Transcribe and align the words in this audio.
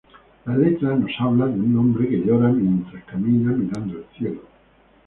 La 0.45 0.57
letra 0.57 0.95
nos 0.95 1.11
habla 1.19 1.45
de 1.45 1.59
un 1.59 1.77
hombre 1.77 2.09
que 2.09 2.17
llora 2.25 2.51
mientras 2.51 3.03
camina 3.03 3.51
mirando 3.51 3.99
el 3.99 4.05
cielo. 4.17 4.41